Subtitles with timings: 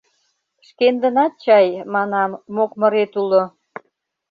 [0.67, 3.41] Шкендынат чай, манам, мокмырет уло?